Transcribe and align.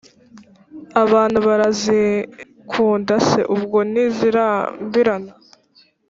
abantu 1.03 1.37
barazikunda 1.47 3.15
se 3.27 3.39
ubwo 3.55 3.77
ntizirambirana? 3.91 5.31